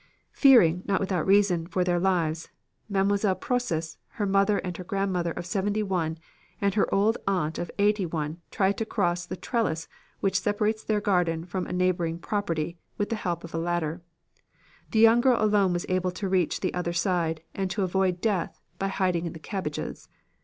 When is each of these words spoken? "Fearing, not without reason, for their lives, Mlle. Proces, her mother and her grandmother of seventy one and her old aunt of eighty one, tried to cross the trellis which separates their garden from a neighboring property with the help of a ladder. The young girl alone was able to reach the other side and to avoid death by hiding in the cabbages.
"Fearing, 0.31 0.81
not 0.87 0.99
without 0.99 1.27
reason, 1.27 1.67
for 1.67 1.83
their 1.83 1.99
lives, 1.99 2.49
Mlle. 2.89 3.35
Proces, 3.35 3.99
her 4.13 4.25
mother 4.25 4.57
and 4.57 4.75
her 4.77 4.83
grandmother 4.83 5.29
of 5.33 5.45
seventy 5.45 5.83
one 5.83 6.17
and 6.59 6.73
her 6.73 6.91
old 6.91 7.19
aunt 7.27 7.59
of 7.59 7.69
eighty 7.77 8.07
one, 8.07 8.41
tried 8.49 8.79
to 8.79 8.85
cross 8.87 9.27
the 9.27 9.35
trellis 9.35 9.87
which 10.19 10.41
separates 10.41 10.83
their 10.83 11.01
garden 11.01 11.45
from 11.45 11.67
a 11.67 11.71
neighboring 11.71 12.17
property 12.17 12.79
with 12.97 13.09
the 13.09 13.15
help 13.15 13.43
of 13.43 13.53
a 13.53 13.59
ladder. 13.59 14.01
The 14.89 14.97
young 14.97 15.21
girl 15.21 15.39
alone 15.39 15.71
was 15.71 15.85
able 15.87 16.09
to 16.13 16.27
reach 16.27 16.61
the 16.61 16.73
other 16.73 16.93
side 16.93 17.43
and 17.53 17.69
to 17.69 17.83
avoid 17.83 18.21
death 18.21 18.59
by 18.79 18.87
hiding 18.87 19.27
in 19.27 19.33
the 19.33 19.37
cabbages. 19.39 20.09